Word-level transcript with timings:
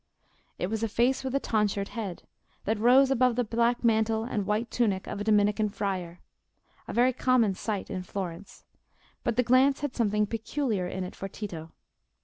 It 0.57 0.65
was 0.65 0.81
a 0.81 0.87
face 0.87 1.23
with 1.23 1.39
tonsured 1.43 1.89
head, 1.89 2.23
that 2.65 2.79
rose 2.79 3.11
above 3.11 3.35
the 3.35 3.43
black 3.43 3.83
mantle 3.83 4.23
and 4.23 4.47
white 4.47 4.71
tunic 4.71 5.05
of 5.05 5.21
a 5.21 5.23
Dominican 5.23 5.69
friar—a 5.69 6.17
very 6.91 7.13
common 7.13 7.53
sight 7.53 7.91
in 7.91 8.01
Florence; 8.01 8.65
but 9.23 9.35
the 9.35 9.43
glance 9.43 9.81
had 9.81 9.95
something 9.95 10.25
peculiar 10.25 10.87
in 10.87 11.03
it 11.03 11.15
for 11.15 11.27
Tito. 11.27 11.71